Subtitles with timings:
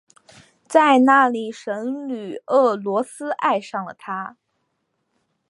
[0.67, 4.35] 在那里神女俄诺斯爱上了他。